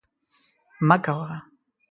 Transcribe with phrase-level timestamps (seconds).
[0.87, 1.33] مه کوه